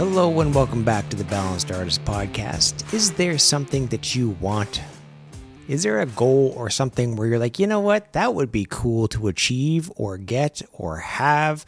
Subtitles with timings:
[0.00, 2.94] Hello and welcome back to the Balanced Artist Podcast.
[2.94, 4.80] Is there something that you want?
[5.68, 8.66] Is there a goal or something where you're like, you know what, that would be
[8.70, 11.66] cool to achieve or get or have?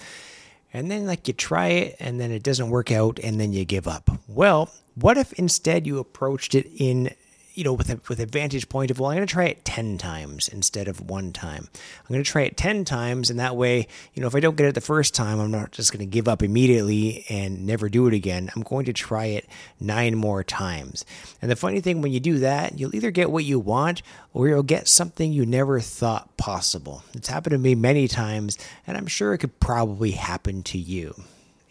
[0.73, 3.67] And then, like, you try it and then it doesn't work out and then you
[3.67, 4.09] give up.
[4.27, 7.15] Well, what if instead you approached it in
[7.55, 9.65] you know, with a with a vantage point of well, I'm going to try it
[9.65, 11.69] ten times instead of one time.
[11.73, 14.57] I'm going to try it ten times, and that way, you know, if I don't
[14.57, 17.89] get it the first time, I'm not just going to give up immediately and never
[17.89, 18.51] do it again.
[18.55, 19.47] I'm going to try it
[19.79, 21.05] nine more times.
[21.41, 24.49] And the funny thing, when you do that, you'll either get what you want or
[24.49, 27.03] you'll get something you never thought possible.
[27.15, 31.15] It's happened to me many times, and I'm sure it could probably happen to you.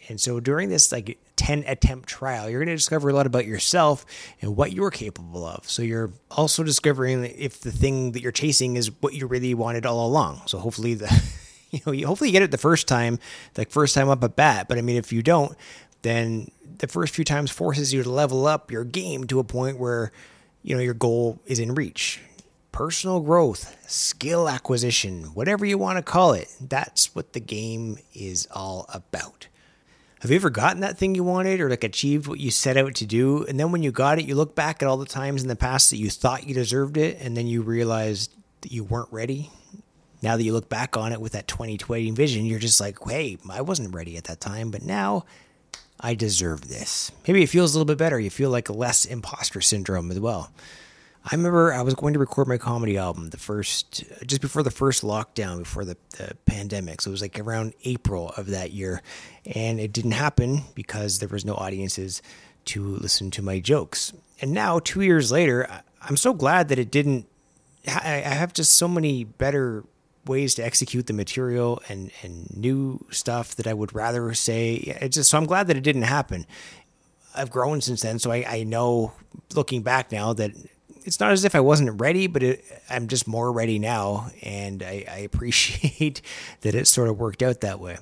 [0.08, 3.46] And so during this like 10 attempt trial, you're going to discover a lot about
[3.46, 4.04] yourself
[4.40, 5.68] and what you're capable of.
[5.68, 9.86] So you're also discovering if the thing that you're chasing is what you really wanted
[9.86, 10.42] all along.
[10.46, 11.22] So hopefully the
[11.70, 13.18] you know, you hopefully you get it the first time,
[13.56, 15.56] like first time up at bat, but I mean if you don't,
[16.02, 19.78] then the first few times forces you to level up your game to a point
[19.78, 20.12] where
[20.62, 22.20] you know your goal is in reach
[22.72, 26.48] personal growth, skill acquisition, whatever you want to call it.
[26.58, 29.46] That's what the game is all about.
[30.22, 32.94] Have you ever gotten that thing you wanted or like achieved what you set out
[32.94, 33.44] to do?
[33.44, 35.56] And then when you got it, you look back at all the times in the
[35.56, 39.50] past that you thought you deserved it, and then you realized that you weren't ready.
[40.22, 43.36] Now that you look back on it with that 2020 vision, you're just like, hey,
[43.50, 45.24] I wasn't ready at that time, but now
[45.98, 47.10] I deserve this.
[47.26, 48.20] Maybe it feels a little bit better.
[48.20, 50.52] You feel like less imposter syndrome as well.
[51.24, 54.72] I remember I was going to record my comedy album the first, just before the
[54.72, 57.00] first lockdown, before the, the pandemic.
[57.00, 59.02] So it was like around April of that year.
[59.54, 62.22] And it didn't happen because there was no audiences
[62.66, 64.12] to listen to my jokes.
[64.40, 65.68] And now, two years later,
[66.00, 67.26] I'm so glad that it didn't.
[67.86, 69.84] I have just so many better
[70.26, 74.74] ways to execute the material and, and new stuff that I would rather say.
[75.00, 76.46] It's just, so I'm glad that it didn't happen.
[77.34, 79.12] I've grown since then, so I, I know
[79.54, 80.52] looking back now that
[81.04, 84.82] it's not as if I wasn't ready, but it, I'm just more ready now, and
[84.82, 86.22] I, I appreciate
[86.60, 87.98] that it sort of worked out that way.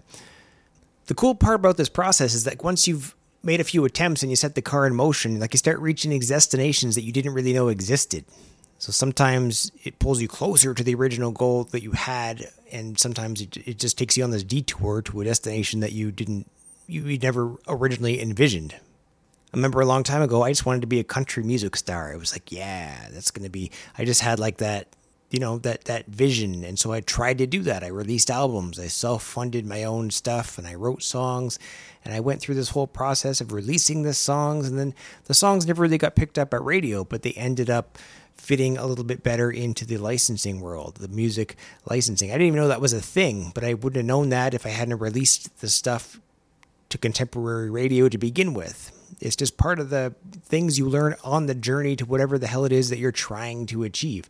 [1.06, 4.30] The cool part about this process is that once you've made a few attempts and
[4.30, 7.52] you set the car in motion, like you start reaching destinations that you didn't really
[7.52, 8.24] know existed.
[8.78, 13.40] So sometimes it pulls you closer to the original goal that you had, and sometimes
[13.42, 16.50] it, it just takes you on this detour to a destination that you didn't,
[16.86, 18.74] you never originally envisioned.
[19.52, 22.12] I remember a long time ago, I just wanted to be a country music star.
[22.12, 24.94] I was like, yeah, that's going to be, I just had like that,
[25.30, 26.62] you know, that, that vision.
[26.64, 27.82] And so I tried to do that.
[27.82, 31.58] I released albums, I self funded my own stuff, and I wrote songs.
[32.04, 34.68] And I went through this whole process of releasing the songs.
[34.68, 34.94] And then
[35.24, 37.98] the songs never really got picked up at radio, but they ended up
[38.36, 41.56] fitting a little bit better into the licensing world, the music
[41.90, 42.30] licensing.
[42.30, 44.64] I didn't even know that was a thing, but I wouldn't have known that if
[44.64, 46.20] I hadn't released the stuff
[46.88, 48.96] to contemporary radio to begin with.
[49.20, 52.64] It's just part of the things you learn on the journey to whatever the hell
[52.64, 54.28] it is that you're trying to achieve.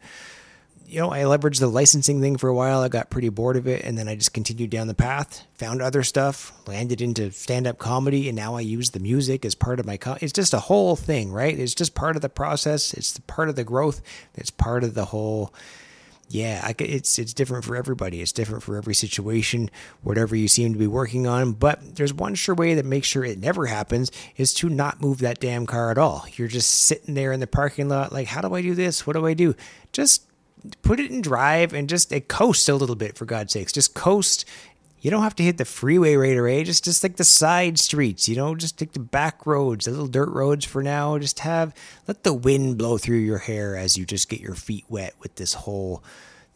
[0.87, 2.81] You know, I leveraged the licensing thing for a while.
[2.81, 3.85] I got pretty bored of it.
[3.85, 7.79] And then I just continued down the path, found other stuff, landed into stand up
[7.79, 8.29] comedy.
[8.29, 11.31] And now I use the music as part of my, it's just a whole thing,
[11.31, 11.57] right?
[11.57, 12.93] It's just part of the process.
[12.93, 14.03] It's part of the growth.
[14.35, 15.55] It's part of the whole
[16.33, 18.23] yeah, I, it's it's different for everybody.
[18.23, 19.69] It's different for every situation,
[20.03, 21.53] whatever you seem to be working on.
[21.53, 25.19] But there's one sure way that makes sure it never happens is to not move
[25.19, 26.25] that damn car at all.
[26.35, 29.09] You're just sitting there in the parking lot, like, how do I do this?
[29.09, 29.57] What do I do?
[29.91, 30.25] Just
[30.83, 33.73] put it in drive and just coast a little bit for God's sakes.
[33.73, 34.45] Just coast
[35.01, 36.63] you don't have to hit the freeway right away.
[36.65, 40.07] Just just like the side streets, you know, just take the back roads, the little
[40.07, 41.19] dirt roads for now.
[41.19, 41.75] Just have
[42.07, 45.37] let the wind blow through your hair as you just get your feet wet with
[45.37, 46.05] this whole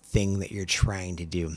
[0.03, 1.57] thing that you're trying to do.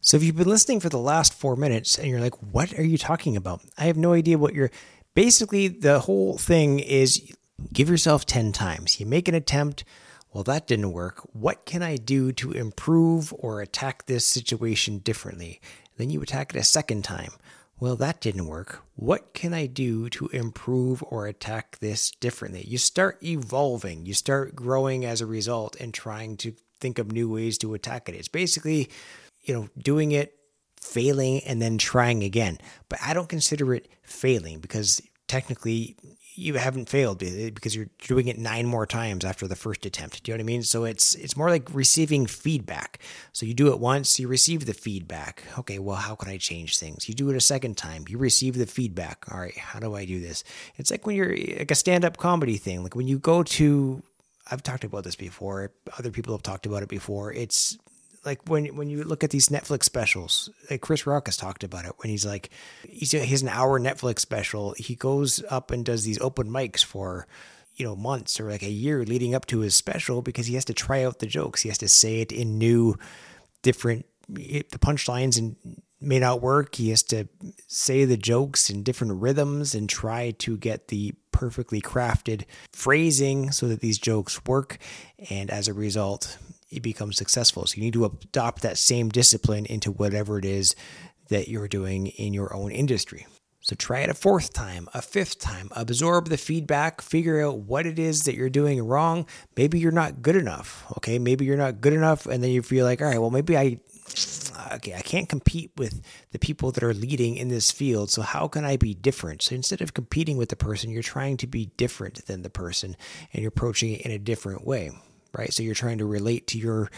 [0.00, 2.84] So if you've been listening for the last four minutes and you're like, what are
[2.84, 3.60] you talking about?
[3.76, 4.70] I have no idea what you're
[5.14, 7.32] basically the whole thing is
[7.72, 9.00] give yourself 10 times.
[9.00, 9.84] You make an attempt
[10.36, 11.26] well, that didn't work.
[11.32, 15.62] What can I do to improve or attack this situation differently?
[15.96, 17.32] Then you attack it a second time.
[17.78, 18.82] Well, that didn't work.
[18.94, 22.64] What can I do to improve or attack this differently?
[22.66, 27.28] You start evolving, you start growing as a result and trying to think of new
[27.28, 28.14] ways to attack it.
[28.14, 28.88] It's basically,
[29.42, 30.38] you know, doing it,
[30.80, 32.58] failing, and then trying again.
[32.88, 35.96] But I don't consider it failing because technically
[36.36, 40.22] you haven't failed eh, because you're doing it nine more times after the first attempt.
[40.22, 40.62] Do you know what I mean?
[40.62, 43.00] So it's it's more like receiving feedback.
[43.32, 45.44] So you do it once, you receive the feedback.
[45.58, 47.08] Okay, well, how can I change things?
[47.08, 49.24] You do it a second time, you receive the feedback.
[49.32, 50.44] All right, how do I do this?
[50.76, 52.82] It's like when you're like a stand-up comedy thing.
[52.82, 54.02] Like when you go to
[54.48, 55.72] I've talked about this before.
[55.98, 57.32] Other people have talked about it before.
[57.32, 57.76] It's
[58.26, 61.84] like when when you look at these Netflix specials, like Chris Rock has talked about
[61.84, 62.50] it when he's like
[62.82, 64.74] he's he has an hour Netflix special.
[64.76, 67.26] He goes up and does these open mics for
[67.76, 70.64] you know months or like a year leading up to his special because he has
[70.66, 71.62] to try out the jokes.
[71.62, 72.96] He has to say it in new,
[73.62, 75.56] different the punchlines and
[76.00, 76.74] may not work.
[76.74, 77.28] He has to
[77.68, 83.68] say the jokes in different rhythms and try to get the perfectly crafted phrasing so
[83.68, 84.78] that these jokes work.
[85.30, 86.38] And as a result,
[86.76, 87.66] you become successful.
[87.66, 90.76] So you need to adopt that same discipline into whatever it is
[91.28, 93.26] that you're doing in your own industry.
[93.66, 97.84] So try it a fourth time, a fifth time, absorb the feedback, figure out what
[97.84, 99.26] it is that you're doing wrong.
[99.56, 100.84] Maybe you're not good enough.
[100.98, 101.18] Okay.
[101.18, 102.26] Maybe you're not good enough.
[102.26, 103.80] And then you feel like, all right, well, maybe I,
[104.74, 106.00] okay, I can't compete with
[106.30, 108.08] the people that are leading in this field.
[108.08, 109.42] So how can I be different?
[109.42, 112.96] So instead of competing with the person, you're trying to be different than the person
[113.32, 114.92] and you're approaching it in a different way
[115.36, 115.52] right?
[115.52, 116.90] So you're trying to relate to your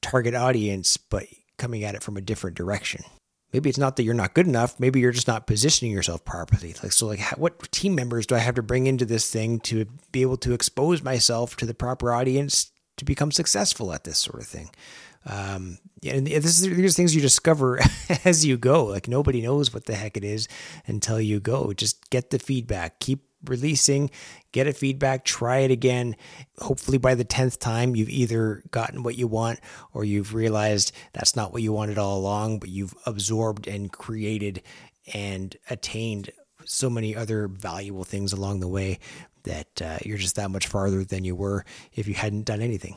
[0.00, 1.24] target audience, but
[1.56, 3.02] coming at it from a different direction.
[3.52, 4.78] Maybe it's not that you're not good enough.
[4.78, 6.74] Maybe you're just not positioning yourself properly.
[6.82, 9.86] Like so, like what team members do I have to bring into this thing to
[10.12, 14.42] be able to expose myself to the proper audience to become successful at this sort
[14.42, 14.70] of thing?
[15.24, 17.80] Um, and this is, these are things you discover
[18.24, 18.84] as you go.
[18.84, 20.46] Like nobody knows what the heck it is
[20.86, 21.72] until you go.
[21.72, 23.00] Just get the feedback.
[23.00, 24.10] Keep releasing,
[24.52, 26.16] get a feedback, try it again.
[26.58, 29.60] Hopefully, by the 10th time, you've either gotten what you want
[29.92, 34.62] or you've realized that's not what you wanted all along, but you've absorbed and created
[35.14, 36.30] and attained
[36.64, 38.98] so many other valuable things along the way
[39.44, 41.64] that uh, you're just that much farther than you were
[41.94, 42.96] if you hadn't done anything.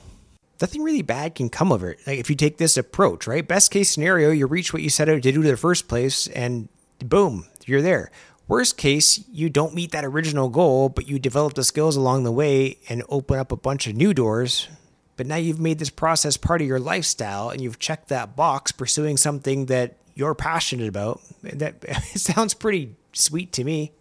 [0.60, 2.00] Nothing really bad can come of it.
[2.06, 3.48] Like if you take this approach, right?
[3.48, 6.28] Best case scenario, you reach what you set out to do to the first place,
[6.28, 8.12] and boom, you're there.
[8.52, 12.34] Worst case, you don't meet that original goal, but you develop the skills along the
[12.34, 14.68] way and open up a bunch of new doors.
[15.16, 18.74] But now you've made this process part of your lifestyle and you've checked that box
[18.74, 21.22] pursuing something that you're passionate about.
[21.44, 23.94] That sounds pretty sweet to me,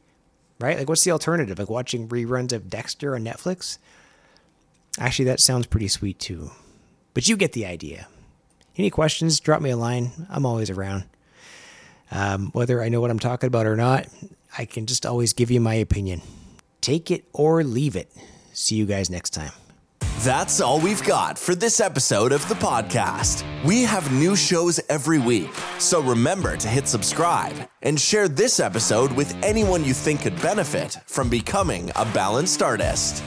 [0.58, 0.76] right?
[0.76, 1.56] Like, what's the alternative?
[1.56, 3.78] Like watching reruns of Dexter on Netflix?
[4.98, 6.50] Actually, that sounds pretty sweet too.
[7.14, 8.08] But you get the idea.
[8.76, 9.38] Any questions?
[9.38, 10.10] Drop me a line.
[10.28, 11.04] I'm always around.
[12.10, 14.08] Um, whether I know what I'm talking about or not,
[14.56, 16.22] I can just always give you my opinion.
[16.80, 18.10] Take it or leave it.
[18.52, 19.52] See you guys next time.
[20.20, 23.42] That's all we've got for this episode of the podcast.
[23.64, 29.12] We have new shows every week, so remember to hit subscribe and share this episode
[29.12, 33.22] with anyone you think could benefit from becoming a balanced artist.